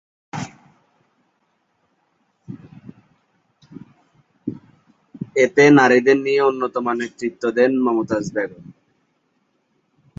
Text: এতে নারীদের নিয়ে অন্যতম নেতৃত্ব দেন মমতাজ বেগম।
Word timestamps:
এতে 5.35 5.63
নারীদের 5.71 6.17
নিয়ে 6.17 6.41
অন্যতম 6.41 6.85
নেতৃত্ব 6.99 7.43
দেন 7.57 7.71
মমতাজ 7.85 8.25
বেগম। 8.35 8.65